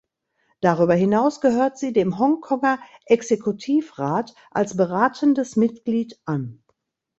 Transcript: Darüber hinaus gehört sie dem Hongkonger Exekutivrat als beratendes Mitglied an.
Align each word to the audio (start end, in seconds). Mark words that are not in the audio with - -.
Darüber 0.61 0.95
hinaus 0.95 1.41
gehört 1.41 1.77
sie 1.77 1.93
dem 1.93 2.17
Hongkonger 2.17 2.79
Exekutivrat 3.05 4.33
als 4.49 4.75
beratendes 4.75 5.55
Mitglied 5.57 6.19
an. 6.25 6.63